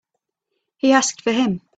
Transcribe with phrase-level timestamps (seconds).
[0.77, 1.61] He asked for him.